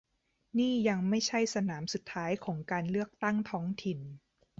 [0.57, 3.99] นี่ยังไม่ใช่สนามสุดท้ายของการเลือกตั้งท้องถิ่น